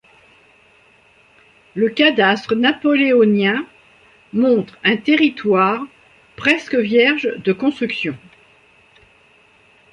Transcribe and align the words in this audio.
Le 1.75 1.89
cadastre 1.89 2.55
napoléonien 2.55 3.67
montre 4.33 4.75
un 4.83 4.97
territoire 4.97 5.83
presque 6.37 6.73
vierge 6.73 7.35
de 7.43 7.53
construction. 7.53 8.17